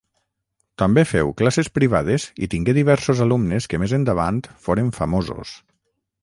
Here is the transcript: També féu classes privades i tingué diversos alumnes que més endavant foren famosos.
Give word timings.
També 0.81 1.01
féu 1.09 1.27
classes 1.41 1.69
privades 1.75 2.25
i 2.47 2.49
tingué 2.55 2.75
diversos 2.79 3.21
alumnes 3.27 3.69
que 3.75 3.81
més 3.85 3.95
endavant 3.99 4.41
foren 4.69 4.91
famosos. 4.97 5.55